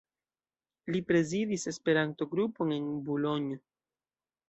[0.95, 3.65] Li prezidis Esperanto-grupon en Boulogne.